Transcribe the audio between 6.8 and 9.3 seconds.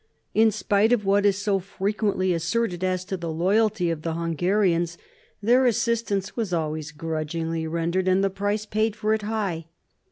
grudgingly rendered, and the price paid for it